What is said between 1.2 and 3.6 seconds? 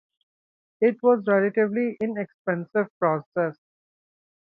a relatively inexpensive process.